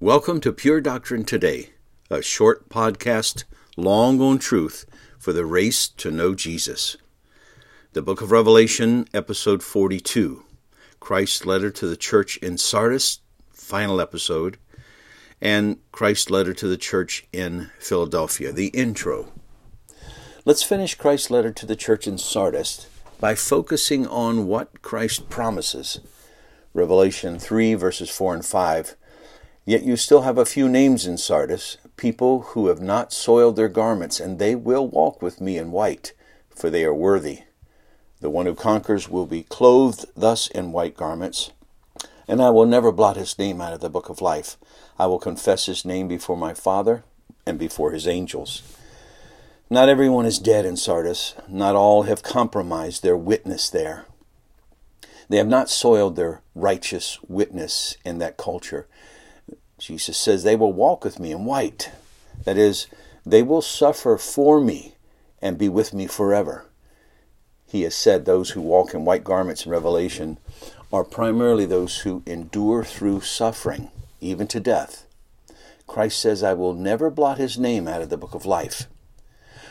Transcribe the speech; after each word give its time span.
Welcome 0.00 0.42
to 0.42 0.52
Pure 0.52 0.82
Doctrine 0.82 1.24
Today, 1.24 1.70
a 2.10 2.20
short 2.20 2.68
podcast, 2.68 3.44
long 3.78 4.20
on 4.20 4.38
truth 4.38 4.84
for 5.18 5.32
the 5.32 5.46
race 5.46 5.88
to 5.88 6.10
know 6.10 6.34
Jesus. 6.34 6.98
The 7.94 8.02
Book 8.02 8.20
of 8.20 8.30
Revelation, 8.30 9.08
Episode 9.14 9.62
42, 9.62 10.44
Christ's 11.00 11.46
Letter 11.46 11.70
to 11.70 11.86
the 11.86 11.96
Church 11.96 12.36
in 12.36 12.58
Sardis, 12.58 13.20
final 13.48 13.98
episode, 13.98 14.58
and 15.40 15.78
Christ's 15.92 16.28
Letter 16.28 16.52
to 16.52 16.68
the 16.68 16.76
Church 16.76 17.26
in 17.32 17.70
Philadelphia, 17.78 18.52
the 18.52 18.68
intro. 18.68 19.32
Let's 20.44 20.62
finish 20.62 20.94
Christ's 20.94 21.30
letter 21.30 21.52
to 21.52 21.64
the 21.64 21.74
church 21.74 22.06
in 22.06 22.18
Sardis 22.18 22.86
by 23.18 23.34
focusing 23.34 24.06
on 24.06 24.46
what 24.46 24.82
Christ 24.82 25.30
promises. 25.30 26.00
Revelation 26.74 27.38
3, 27.38 27.72
verses 27.72 28.10
4 28.10 28.34
and 28.34 28.44
5 28.44 28.94
Yet 29.66 29.82
you 29.82 29.96
still 29.96 30.22
have 30.22 30.38
a 30.38 30.44
few 30.44 30.68
names 30.68 31.06
in 31.06 31.18
Sardis, 31.18 31.76
people 31.96 32.42
who 32.42 32.68
have 32.68 32.80
not 32.80 33.12
soiled 33.12 33.56
their 33.56 33.68
garments, 33.68 34.20
and 34.20 34.38
they 34.38 34.54
will 34.54 34.86
walk 34.86 35.20
with 35.20 35.40
me 35.40 35.58
in 35.58 35.72
white, 35.72 36.12
for 36.48 36.70
they 36.70 36.84
are 36.84 36.94
worthy. 36.94 37.40
The 38.20 38.30
one 38.30 38.46
who 38.46 38.54
conquers 38.54 39.08
will 39.08 39.26
be 39.26 39.42
clothed 39.42 40.06
thus 40.16 40.46
in 40.46 40.70
white 40.70 40.96
garments, 40.96 41.50
and 42.28 42.40
I 42.40 42.50
will 42.50 42.64
never 42.64 42.92
blot 42.92 43.16
his 43.16 43.36
name 43.40 43.60
out 43.60 43.72
of 43.72 43.80
the 43.80 43.90
book 43.90 44.08
of 44.08 44.20
life. 44.20 44.56
I 45.00 45.06
will 45.06 45.18
confess 45.18 45.66
his 45.66 45.84
name 45.84 46.06
before 46.06 46.36
my 46.36 46.54
Father 46.54 47.02
and 47.44 47.58
before 47.58 47.90
his 47.90 48.06
angels. 48.06 48.62
Not 49.68 49.88
everyone 49.88 50.26
is 50.26 50.38
dead 50.38 50.64
in 50.64 50.76
Sardis. 50.76 51.34
Not 51.48 51.74
all 51.74 52.04
have 52.04 52.22
compromised 52.22 53.02
their 53.02 53.16
witness 53.16 53.68
there. 53.68 54.06
They 55.28 55.38
have 55.38 55.48
not 55.48 55.68
soiled 55.68 56.14
their 56.14 56.42
righteous 56.54 57.18
witness 57.26 57.96
in 58.04 58.18
that 58.18 58.36
culture. 58.36 58.86
Jesus 59.78 60.16
says, 60.16 60.42
They 60.42 60.56
will 60.56 60.72
walk 60.72 61.04
with 61.04 61.18
me 61.18 61.32
in 61.32 61.44
white. 61.44 61.90
That 62.44 62.56
is, 62.56 62.86
they 63.24 63.42
will 63.42 63.62
suffer 63.62 64.16
for 64.16 64.60
me 64.60 64.94
and 65.42 65.58
be 65.58 65.68
with 65.68 65.92
me 65.92 66.06
forever. 66.06 66.66
He 67.66 67.82
has 67.82 67.94
said 67.94 68.24
those 68.24 68.50
who 68.50 68.60
walk 68.60 68.94
in 68.94 69.04
white 69.04 69.24
garments 69.24 69.66
in 69.66 69.72
Revelation 69.72 70.38
are 70.92 71.04
primarily 71.04 71.66
those 71.66 71.98
who 71.98 72.22
endure 72.26 72.84
through 72.84 73.20
suffering, 73.20 73.90
even 74.20 74.46
to 74.48 74.60
death. 74.60 75.04
Christ 75.86 76.20
says, 76.20 76.42
I 76.42 76.54
will 76.54 76.74
never 76.74 77.10
blot 77.10 77.38
his 77.38 77.58
name 77.58 77.86
out 77.86 78.02
of 78.02 78.08
the 78.08 78.16
book 78.16 78.34
of 78.34 78.46
life. 78.46 78.84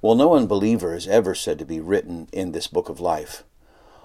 Well, 0.00 0.14
no 0.14 0.34
unbeliever 0.34 0.94
is 0.94 1.08
ever 1.08 1.34
said 1.34 1.58
to 1.58 1.64
be 1.64 1.80
written 1.80 2.28
in 2.32 2.52
this 2.52 2.66
book 2.66 2.88
of 2.88 3.00
life. 3.00 3.42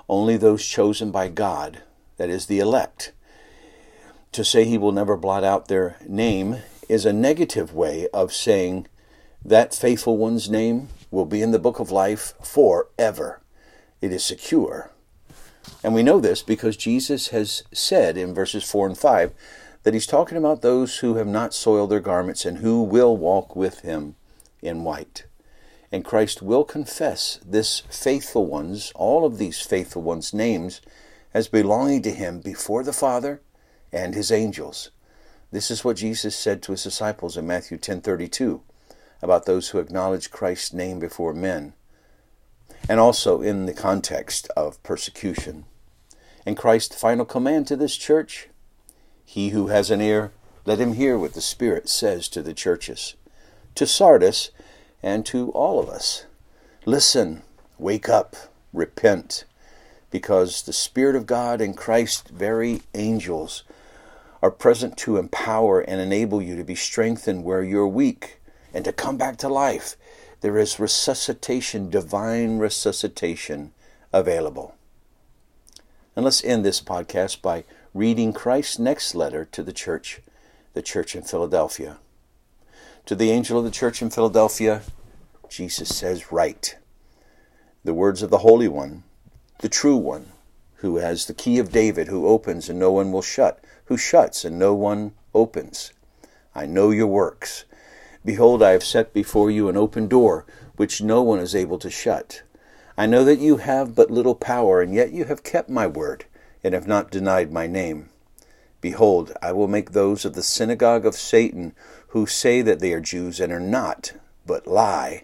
Only 0.10 0.38
those 0.38 0.66
chosen 0.66 1.12
by 1.12 1.28
God, 1.28 1.84
that 2.18 2.30
is, 2.30 2.48
the 2.48 2.60
elect, 2.60 3.12
to 4.34 4.44
say 4.44 4.66
he 4.66 4.78
will 4.78 4.92
never 4.92 5.16
blot 5.16 5.44
out 5.44 5.68
their 5.68 5.96
name 6.08 6.58
is 6.90 7.06
a 7.06 7.14
negative 7.14 7.74
way 7.74 8.08
of 8.14 8.34
saying 8.34 8.88
that 9.46 9.76
faithful 9.76 10.18
one's 10.18 10.50
name 10.50 10.90
will 11.12 11.26
be 11.26 11.42
in 11.42 11.52
the 11.52 11.60
book 11.60 11.80
of 11.80 11.92
life 11.92 12.34
forever. 12.44 13.42
It 14.02 14.12
is 14.12 14.26
secure. 14.26 14.92
And 15.84 15.94
we 15.94 16.04
know 16.04 16.20
this 16.20 16.42
because 16.42 16.76
Jesus 16.76 17.30
has 17.30 17.64
said 17.72 18.18
in 18.18 18.34
verses 18.34 18.70
4 18.70 18.88
and 18.88 18.98
5 18.98 19.34
that 19.84 19.94
he's 19.94 20.08
talking 20.08 20.38
about 20.38 20.62
those 20.62 20.98
who 20.98 21.16
have 21.16 21.28
not 21.28 21.54
soiled 21.54 21.92
their 21.92 22.00
garments 22.00 22.44
and 22.46 22.58
who 22.58 22.82
will 22.82 23.16
walk 23.16 23.56
with 23.56 23.82
him 23.82 24.16
in 24.62 24.84
white. 24.84 25.26
And 25.92 26.04
Christ 26.04 26.42
will 26.42 26.64
confess 26.64 27.40
this 27.46 27.82
faithful 27.90 28.48
one's, 28.48 28.92
all 28.96 29.26
of 29.26 29.38
these 29.38 29.62
faithful 29.62 30.02
ones' 30.02 30.34
names, 30.34 30.82
as 31.34 31.48
belonging 31.48 32.02
to 32.02 32.12
him 32.12 32.40
before 32.40 32.84
the 32.84 32.94
Father 32.94 33.42
and 33.94 34.16
his 34.16 34.32
angels. 34.32 34.90
This 35.52 35.70
is 35.70 35.86
what 35.86 35.98
Jesus 35.98 36.36
said 36.36 36.64
to 36.64 36.72
his 36.72 36.84
disciples 36.84 37.38
in 37.38 37.46
Matthew 37.46 37.78
10:32 37.78 38.62
about 39.22 39.46
those 39.46 39.70
who 39.70 39.80
acknowledge 39.80 40.32
Christ's 40.32 40.74
name 40.74 41.00
before 41.00 41.34
men, 41.34 41.74
and 42.90 43.00
also 43.00 43.42
in 43.42 43.66
the 43.66 43.74
context 43.74 44.50
of 44.58 44.82
persecution. 44.84 45.66
And 46.46 46.58
Christ's 46.58 46.96
final 46.96 47.24
command 47.24 47.68
to 47.68 47.78
this 47.78 47.96
church, 47.96 48.50
he 49.24 49.50
who 49.50 49.68
has 49.68 49.90
an 49.90 50.02
ear, 50.02 50.32
let 50.66 50.80
him 50.80 50.94
hear 50.94 51.18
what 51.18 51.34
the 51.34 51.42
Spirit 51.42 51.88
says 51.88 52.28
to 52.30 52.42
the 52.42 52.54
churches, 52.54 53.14
to 53.76 53.86
Sardis, 53.86 54.50
and 55.02 55.26
to 55.28 55.52
all 55.52 55.80
of 55.80 55.88
us. 55.88 56.26
Listen, 56.86 57.44
wake 57.78 58.10
up, 58.10 58.36
repent, 58.74 59.46
because 60.10 60.64
the 60.64 60.74
Spirit 60.74 61.16
of 61.16 61.26
God 61.26 61.62
and 61.62 61.78
Christ's 61.78 62.30
very 62.30 62.82
angels 62.94 63.64
are 64.44 64.52
present 64.52 64.98
to 64.98 65.16
empower 65.16 65.80
and 65.80 66.02
enable 66.02 66.42
you 66.42 66.58
to 66.58 66.66
be 66.66 66.76
strengthened 66.76 67.46
where 67.46 67.64
you're 67.64 67.88
weak 67.88 68.42
and 68.74 68.84
to 68.84 68.92
come 68.92 69.16
back 69.16 69.38
to 69.38 69.48
life. 69.48 69.96
There 70.42 70.58
is 70.58 70.82
resuscitation, 70.82 71.90
divine 71.90 72.58
resuscitation 72.58 73.72
available. 74.12 74.76
And 76.14 76.26
let's 76.26 76.44
end 76.44 76.66
this 76.66 76.82
podcast 76.82 77.42
by 77.42 77.64
reading 77.94 78.34
Christ's 78.34 78.78
next 78.78 79.16
letter 79.16 79.46
to 79.46 79.64
the 79.64 79.72
church, 79.72 80.20
the 80.74 80.82
church 80.82 81.16
in 81.16 81.24
Philadelphia. 81.24 82.00
To 83.06 83.16
the 83.16 83.32
angel 83.32 83.58
of 83.58 83.64
the 83.64 83.72
church 83.72 84.02
in 84.02 84.10
Philadelphia, 84.10 84.82
Jesus 85.48 85.96
says, 85.96 86.34
Write. 86.34 86.76
The 87.86 87.94
words 87.94 88.22
of 88.22 88.30
the 88.30 88.40
Holy 88.40 88.68
One, 88.68 89.04
the 89.60 89.70
true 89.70 89.96
one, 89.96 90.33
who 90.84 90.98
has 90.98 91.26
the 91.26 91.34
key 91.34 91.60
of 91.60 91.72
David, 91.72 92.10
who 92.10 92.28
opens 92.28 92.68
and 92.68 92.78
no 92.78 92.92
one 92.92 93.10
will 93.14 93.22
shut, 93.22 93.64
who 93.86 93.96
shuts 93.96 94.44
and 94.44 94.60
no 94.60 94.74
one 94.74 95.14
opens. 95.34 95.94
I 96.54 96.66
know 96.66 96.92
your 96.92 97.08
works. 97.08 97.64
Behold, 98.26 98.62
I 98.62 98.72
have 98.72 98.84
set 98.84 99.14
before 99.14 99.50
you 99.50 99.70
an 99.70 99.78
open 99.78 100.10
door, 100.10 100.46
which 100.76 101.02
no 101.02 101.22
one 101.22 101.40
is 101.40 101.56
able 101.56 101.80
to 101.80 101.90
shut. 101.90 102.44
I 102.98 103.06
know 103.06 103.24
that 103.24 103.40
you 103.40 103.58
have 103.58 103.96
but 103.96 104.12
little 104.12 104.36
power, 104.36 104.82
and 104.82 104.94
yet 104.94 105.14
you 105.14 105.24
have 105.24 105.42
kept 105.42 105.70
my 105.70 105.88
word, 105.88 106.26
and 106.66 106.74
have 106.74 106.86
not 106.86 107.10
denied 107.10 107.50
my 107.50 107.66
name. 107.66 108.10
Behold, 108.82 109.32
I 109.42 109.54
will 109.54 109.70
make 109.70 109.92
those 109.92 110.26
of 110.26 110.34
the 110.34 110.44
synagogue 110.44 111.06
of 111.06 111.16
Satan 111.16 111.74
who 112.10 112.26
say 112.26 112.62
that 112.62 112.82
they 112.82 112.92
are 112.92 113.00
Jews 113.00 113.40
and 113.40 113.54
are 113.54 113.60
not, 113.62 114.12
but 114.46 114.68
lie. 114.68 115.24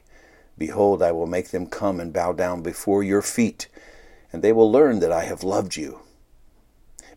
Behold, 0.58 1.03
I 1.03 1.12
will 1.12 1.28
make 1.28 1.50
them 1.50 1.68
come 1.68 2.00
and 2.00 2.14
bow 2.14 2.31
down 2.31 2.62
before 2.62 3.03
your 3.03 3.22
feet 3.22 3.68
and 4.31 4.41
they 4.41 4.51
will 4.51 4.72
learn 4.72 5.00
that 5.00 5.12
I 5.12 5.23
have 5.25 5.44
loved 5.44 5.75
you. 5.75 6.00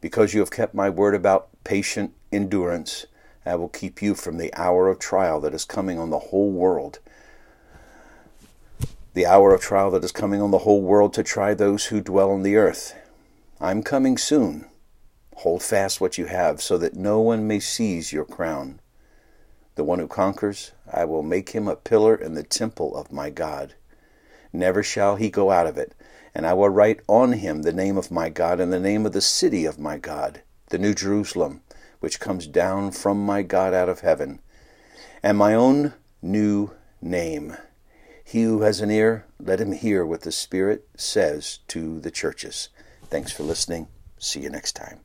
Because 0.00 0.34
you 0.34 0.40
have 0.40 0.50
kept 0.50 0.74
my 0.74 0.90
word 0.90 1.14
about 1.14 1.48
patient 1.64 2.12
endurance, 2.32 3.06
I 3.44 3.56
will 3.56 3.68
keep 3.68 4.00
you 4.00 4.14
from 4.14 4.38
the 4.38 4.52
hour 4.54 4.88
of 4.88 4.98
trial 4.98 5.40
that 5.40 5.54
is 5.54 5.64
coming 5.64 5.98
on 5.98 6.10
the 6.10 6.18
whole 6.18 6.50
world. 6.50 6.98
The 9.14 9.26
hour 9.26 9.52
of 9.52 9.60
trial 9.60 9.90
that 9.90 10.04
is 10.04 10.12
coming 10.12 10.40
on 10.40 10.50
the 10.50 10.58
whole 10.58 10.80
world 10.80 11.12
to 11.14 11.22
try 11.22 11.54
those 11.54 11.86
who 11.86 12.00
dwell 12.00 12.30
on 12.30 12.42
the 12.42 12.56
earth. 12.56 12.94
I'm 13.60 13.82
coming 13.82 14.16
soon. 14.16 14.66
Hold 15.36 15.62
fast 15.62 16.00
what 16.00 16.18
you 16.18 16.26
have, 16.26 16.62
so 16.62 16.78
that 16.78 16.94
no 16.94 17.20
one 17.20 17.46
may 17.46 17.60
seize 17.60 18.12
your 18.12 18.24
crown. 18.24 18.80
The 19.74 19.84
one 19.84 19.98
who 19.98 20.08
conquers, 20.08 20.72
I 20.92 21.04
will 21.04 21.22
make 21.22 21.50
him 21.50 21.68
a 21.68 21.76
pillar 21.76 22.14
in 22.14 22.34
the 22.34 22.42
temple 22.42 22.96
of 22.96 23.12
my 23.12 23.30
God. 23.30 23.74
Never 24.52 24.82
shall 24.82 25.16
he 25.16 25.30
go 25.30 25.50
out 25.50 25.66
of 25.66 25.78
it 25.78 25.94
and 26.34 26.46
I 26.46 26.54
will 26.54 26.68
write 26.68 27.00
on 27.08 27.32
him 27.32 27.62
the 27.62 27.72
name 27.72 27.96
of 27.96 28.10
my 28.10 28.28
God 28.28 28.60
and 28.60 28.72
the 28.72 28.80
name 28.80 29.04
of 29.04 29.12
the 29.12 29.20
city 29.20 29.64
of 29.64 29.78
my 29.78 29.98
God, 29.98 30.42
the 30.70 30.78
New 30.78 30.94
Jerusalem, 30.94 31.62
which 32.00 32.20
comes 32.20 32.46
down 32.46 32.92
from 32.92 33.24
my 33.24 33.42
God 33.42 33.74
out 33.74 33.88
of 33.88 34.00
heaven, 34.00 34.40
and 35.22 35.36
my 35.36 35.54
own 35.54 35.94
new 36.22 36.70
name. 37.00 37.56
He 38.24 38.42
who 38.44 38.62
has 38.62 38.80
an 38.80 38.90
ear, 38.90 39.26
let 39.38 39.60
him 39.60 39.72
hear 39.72 40.06
what 40.06 40.22
the 40.22 40.32
Spirit 40.32 40.88
says 40.96 41.58
to 41.68 42.00
the 42.00 42.10
churches. 42.10 42.70
Thanks 43.04 43.32
for 43.32 43.42
listening. 43.42 43.88
See 44.18 44.40
you 44.40 44.48
next 44.48 44.72
time. 44.72 45.02